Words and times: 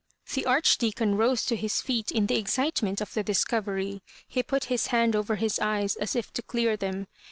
The 0.33 0.47
Archdeacon 0.47 1.15
rose 1.15 1.45
to 1.45 1.55
his 1.55 1.79
feet 1.79 2.09
in 2.09 2.25
the 2.25 2.35
excitement 2.39 3.01
of 3.01 3.13
the 3.13 3.21
discovery; 3.21 4.01
he 4.27 4.41
put 4.41 4.63
his 4.63 4.87
hand 4.87 5.15
over 5.15 5.35
his 5.35 5.59
eyes 5.59 5.95
as 5.95 6.15
if 6.15 6.33
to 6.33 6.41
clear 6.41 6.75
them. 6.75 7.05